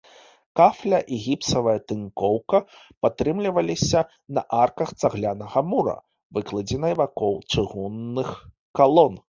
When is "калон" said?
8.81-9.13